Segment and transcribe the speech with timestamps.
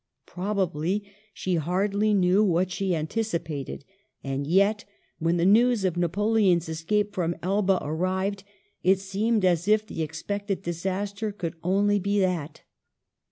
[0.25, 3.85] Probably she hardly knew what she anticipated;
[4.23, 4.83] and yet,
[5.19, 8.43] when the news of Napoleon's escape from Elba arrived,
[8.81, 12.63] it seemed as if the expected disaster could only be that.